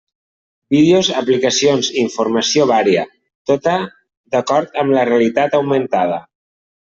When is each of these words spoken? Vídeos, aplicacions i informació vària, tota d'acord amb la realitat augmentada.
Vídeos, 0.75 1.09
aplicacions 1.19 1.89
i 1.95 1.99
informació 2.03 2.65
vària, 2.71 3.03
tota 3.51 3.75
d'acord 4.37 4.81
amb 4.85 4.97
la 4.97 5.05
realitat 5.11 5.55
augmentada. 5.61 6.19